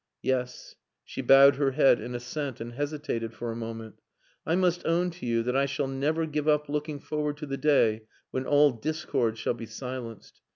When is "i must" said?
4.47-4.83